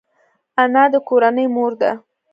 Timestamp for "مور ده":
1.55-1.91